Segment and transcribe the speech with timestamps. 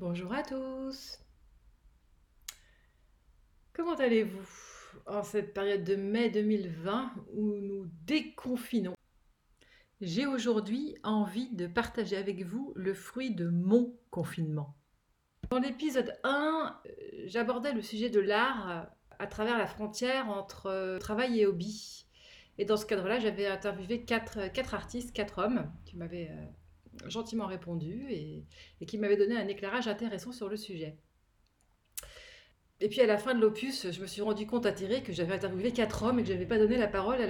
[0.00, 1.18] Bonjour à tous.
[3.74, 4.48] Comment allez-vous
[5.04, 8.94] en cette période de mai 2020 où nous déconfinons?
[10.00, 14.74] J'ai aujourd'hui envie de partager avec vous le fruit de mon confinement.
[15.50, 16.90] Dans l'épisode 1, euh,
[17.26, 22.06] j'abordais le sujet de l'art à travers la frontière entre euh, travail et hobby.
[22.56, 26.46] Et dans ce cadre-là, j'avais interviewé quatre, quatre artistes, quatre hommes qui m'avaient euh,
[27.06, 28.44] gentiment répondu et,
[28.86, 30.96] qui m'avait donné un éclairage intéressant sur le sujet.
[32.82, 35.34] Et puis à la fin de l'opus, je me suis rendu compte atterré que j'avais
[35.34, 37.20] interviewé quatre hommes et que je n'avais pas donné la parole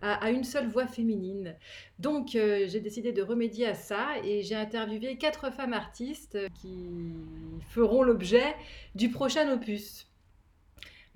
[0.00, 1.56] à, une seule voix féminine.
[1.98, 6.78] Donc euh, j'ai décidé de remédier à ça et j'ai interviewé quatre femmes artistes qui
[7.70, 8.54] feront l'objet
[8.94, 10.06] du prochain opus.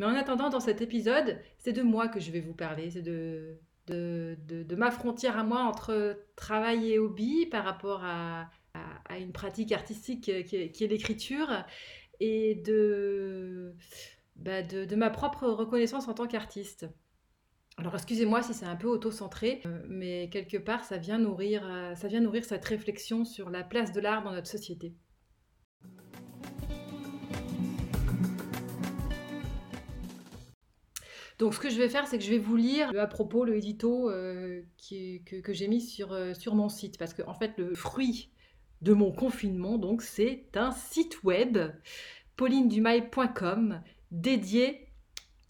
[0.00, 3.02] Mais en attendant, dans cet épisode, c'est de moi que je vais vous parler, c'est
[3.02, 3.60] de,
[3.90, 8.50] de, ma frontière à moi entre travail et hobby par rapport à,
[9.18, 11.64] une pratique artistique qui est, l'écriture
[12.20, 12.54] et
[14.36, 16.86] bah, de, de, ma propre reconnaissance en tant qu'artiste.
[17.80, 21.94] Alors excusez-moi si c'est un peu auto-centré, euh, mais quelque part ça vient, nourrir, euh,
[21.94, 24.94] ça vient nourrir cette réflexion sur la place de l'art dans notre société.
[31.40, 33.56] Donc, ce que je vais faire, c'est que je vais vous lire à propos le
[33.56, 34.60] édito euh,
[34.90, 36.98] que, j'ai mis sur, euh, sur mon site.
[36.98, 38.30] Parce que, en fait, le fruit
[38.82, 41.58] de mon confinement, donc, c'est un site web,
[42.36, 43.80] paulinedumail.com,
[44.10, 44.88] dédié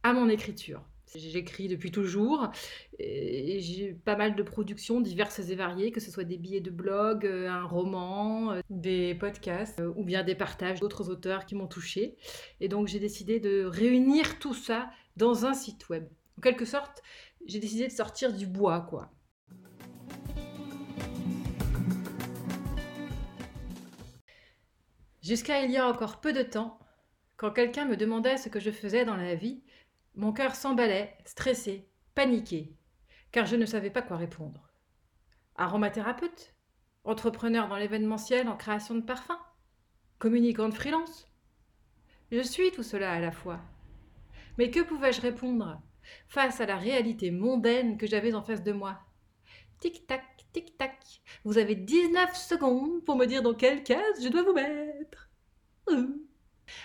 [0.05, 0.85] à mon écriture.
[1.15, 2.51] J'écris depuis toujours
[2.99, 6.71] et j'ai pas mal de productions diverses et variées, que ce soit des billets de
[6.71, 12.17] blog, euh, un roman, des podcasts ou bien des partages d'autres auteurs qui m'ont touché.
[12.61, 16.07] Et donc j'ai décidé de réunir tout ça dans un site web.
[16.39, 17.03] En quelque sorte,
[17.47, 19.13] j'ai décidé de sortir du bois, quoi.
[25.23, 26.79] Jusqu'à il y a encore peu de temps,
[27.37, 29.63] quand quelqu'un me demandait ce que je faisais dans la vie,
[30.15, 32.77] mon cœur s'emballait, stressé, paniqué,
[33.33, 34.73] car je ne savais pas quoi répondre.
[35.57, 36.55] Aromathérapeute
[37.05, 39.39] Entrepreneur dans l'événementiel en création de parfums
[40.19, 41.29] Communicant de freelance
[42.31, 43.61] Je suis tout cela à la fois.
[44.59, 45.81] Mais que pouvais-je répondre
[46.29, 49.01] face à la réalité mondaine que j'avais en face de moi?
[49.81, 54.53] Tic-tac, tic-tac, vous avez 19 secondes pour me dire dans quelle case je dois vous
[54.53, 55.31] mettre.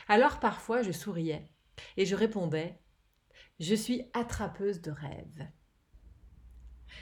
[0.08, 1.50] Alors parfois je souriais
[1.98, 2.80] et je répondais
[3.60, 5.48] Je suis attrapeuse de rêves.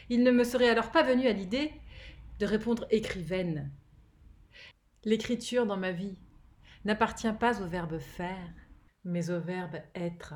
[0.09, 1.73] Il ne me serait alors pas venu à l'idée
[2.39, 3.71] de répondre écrivaine.
[5.03, 6.19] L'écriture dans ma vie
[6.85, 8.53] n'appartient pas au verbe faire,
[9.03, 10.35] mais au verbe être.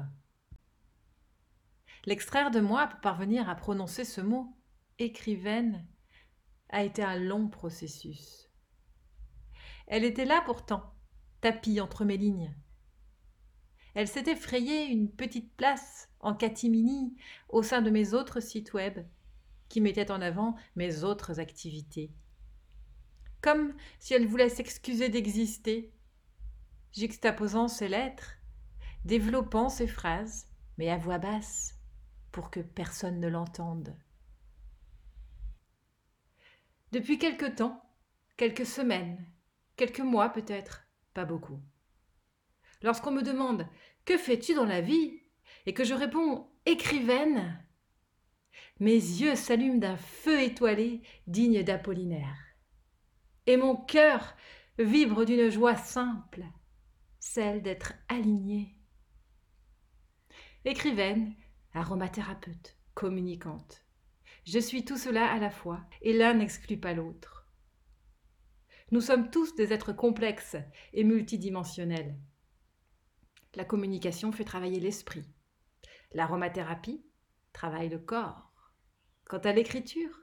[2.06, 4.58] L'extraire de moi pour parvenir à prononcer ce mot,
[4.98, 5.86] écrivaine,
[6.70, 8.50] a été un long processus.
[9.88, 10.94] Elle était là pourtant,
[11.42, 12.54] tapie entre mes lignes.
[13.98, 17.18] Elle s'était frayée une petite place en catimini
[17.50, 19.00] au sein de mes autres sites web
[19.70, 22.12] qui mettaient en avant mes autres activités.
[23.42, 25.92] Comme si elle voulait s'excuser d'exister,
[26.94, 28.38] juxtaposant ses lettres,
[29.04, 30.46] développant ses phrases,
[30.78, 31.74] mais à voix basse
[32.32, 33.98] pour que personne ne l'entende.
[36.92, 37.82] Depuis quelque temps,
[38.38, 39.26] quelques semaines,
[39.76, 40.86] quelques mois peut-être,
[41.16, 41.60] pas beaucoup.
[42.82, 43.68] Lorsqu'on me demande
[44.06, 45.20] Que fais-tu dans la vie?
[45.66, 47.64] Et que je réponds Écrivaine,
[48.80, 52.38] mes yeux s'allument d'un feu étoilé digne d'Apollinaire.
[53.46, 54.36] Et mon cœur
[54.78, 56.44] vibre d'une joie simple,
[57.20, 58.76] celle d'être alignée.
[60.66, 61.34] Écrivaine,
[61.74, 63.84] aromathérapeute, communicante.
[64.46, 67.48] Je suis tout cela à la fois, et l'un n'exclut pas l'autre.
[68.92, 70.58] Nous sommes tous des êtres complexes
[70.94, 72.18] et multidimensionnels.
[73.56, 75.26] La communication fait travailler l'esprit.
[76.12, 77.06] L'aromathérapie
[77.54, 78.52] travaille le corps.
[79.26, 80.22] Quant à l'écriture,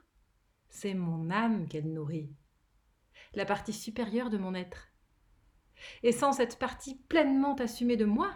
[0.69, 2.33] c'est mon âme qu'elle nourrit,
[3.33, 4.87] la partie supérieure de mon être.
[6.03, 8.33] Et sans cette partie pleinement assumée de moi,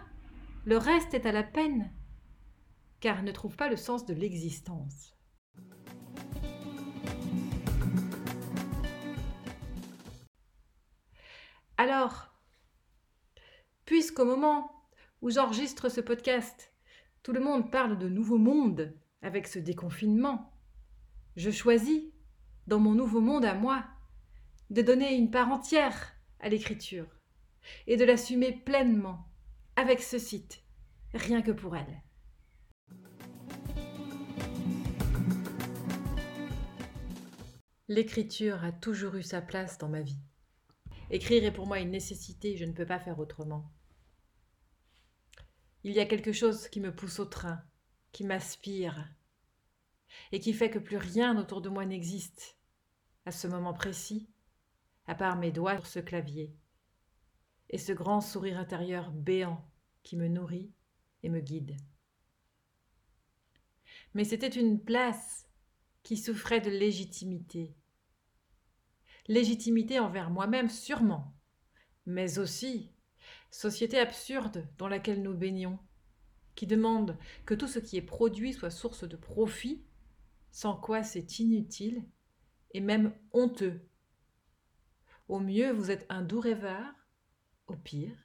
[0.64, 1.92] le reste est à la peine
[3.00, 5.16] car ne trouve pas le sens de l'existence.
[11.78, 12.34] Alors,
[13.86, 14.79] puisqu'au moment
[15.22, 16.72] où j'enregistre ce podcast,
[17.22, 20.52] tout le monde parle de nouveau monde avec ce déconfinement,
[21.36, 22.02] je choisis,
[22.66, 23.84] dans mon nouveau monde à moi,
[24.70, 27.06] de donner une part entière à l'écriture
[27.86, 29.26] et de l'assumer pleinement
[29.76, 30.62] avec ce site,
[31.12, 32.02] rien que pour elle.
[37.88, 40.20] L'écriture a toujours eu sa place dans ma vie.
[41.10, 43.68] Écrire est pour moi une nécessité, je ne peux pas faire autrement.
[45.82, 47.62] Il y a quelque chose qui me pousse au train,
[48.12, 49.08] qui m'aspire,
[50.30, 52.58] et qui fait que plus rien autour de moi n'existe,
[53.24, 54.28] à ce moment précis,
[55.06, 56.54] à part mes doigts sur ce clavier,
[57.70, 59.64] et ce grand sourire intérieur béant
[60.02, 60.72] qui me nourrit
[61.22, 61.76] et me guide.
[64.14, 65.46] Mais c'était une place
[66.02, 67.74] qui souffrait de légitimité.
[69.28, 71.34] Légitimité envers moi-même sûrement,
[72.06, 72.92] mais aussi
[73.50, 75.78] société absurde dans laquelle nous baignons,
[76.54, 77.16] qui demande
[77.46, 79.84] que tout ce qui est produit soit source de profit,
[80.50, 82.04] sans quoi c'est inutile
[82.72, 83.80] et même honteux.
[85.28, 86.92] Au mieux, vous êtes un doux rêveur,
[87.66, 88.16] au pire,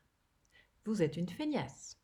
[0.85, 1.99] vous êtes une feignasse.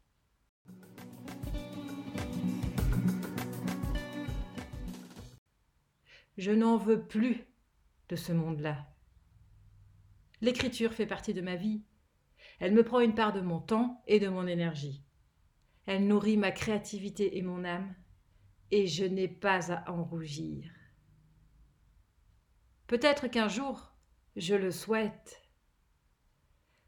[6.37, 7.45] Je n'en veux plus
[8.09, 8.87] de ce monde-là.
[10.41, 11.83] L'écriture fait partie de ma vie.
[12.61, 15.03] Elle me prend une part de mon temps et de mon énergie.
[15.87, 17.95] Elle nourrit ma créativité et mon âme,
[18.69, 20.71] et je n'ai pas à en rougir.
[22.85, 23.95] Peut-être qu'un jour,
[24.35, 25.41] je le souhaite,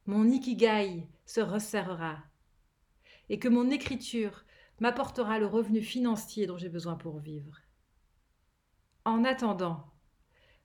[0.06, 2.20] mon ikigai se resserrera
[3.30, 4.46] et que mon écriture
[4.80, 7.58] m'apportera le revenu financier dont j'ai besoin pour vivre.
[9.06, 9.92] En attendant,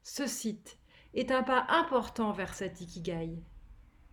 [0.03, 0.79] ce site
[1.15, 3.43] est un pas important vers cet ikigai,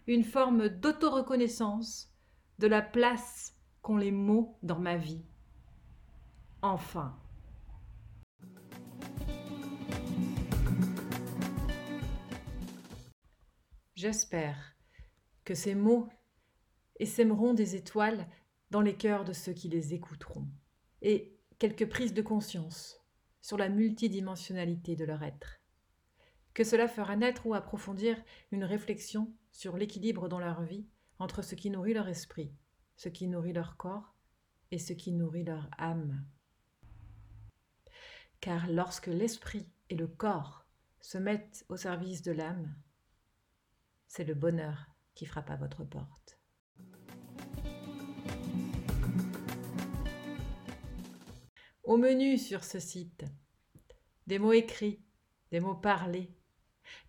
[0.07, 2.11] une forme d'autoreconnaissance
[2.59, 5.25] de la place qu'ont les mots dans ma vie.
[6.61, 7.19] Enfin.
[13.95, 14.75] J'espère
[15.43, 16.07] que ces mots
[16.99, 18.27] essaimeront des étoiles
[18.71, 20.47] dans les cœurs de ceux qui les écouteront,
[21.01, 22.99] et quelques prises de conscience
[23.41, 25.61] sur la multidimensionnalité de leur être.
[26.53, 28.17] Que cela fera naître ou approfondir
[28.51, 30.85] une réflexion sur l'équilibre dans leur vie
[31.17, 32.53] entre ce qui nourrit leur esprit,
[32.97, 34.13] ce qui nourrit leur corps
[34.69, 36.25] et ce qui nourrit leur âme.
[38.41, 40.65] Car lorsque l'esprit et le corps
[40.99, 42.75] se mettent au service de l'âme,
[44.07, 46.37] c'est le bonheur qui frappe à votre porte.
[51.83, 53.23] Au menu sur ce site,
[54.27, 55.01] des mots écrits,
[55.51, 56.35] des mots parlés,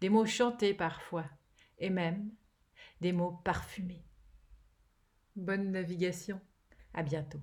[0.01, 1.29] des mots chantés parfois,
[1.79, 2.31] et même
[3.01, 4.05] des mots parfumés.
[5.35, 6.41] Bonne navigation,
[6.95, 7.41] à bientôt.